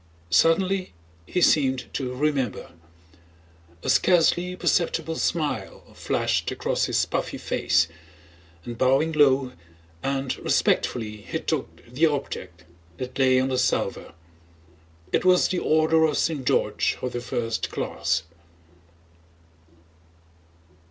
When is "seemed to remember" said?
1.41-2.71